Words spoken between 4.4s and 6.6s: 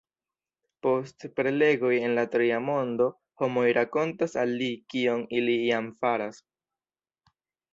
al li kion ili jam faras!